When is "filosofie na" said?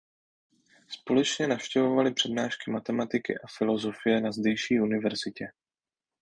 3.57-4.31